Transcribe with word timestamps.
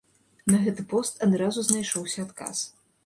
На 0.53 0.61
гэты 0.63 0.85
пост 0.93 1.21
адразу 1.27 1.67
знайшоўся 1.69 2.19
адказ. 2.29 2.65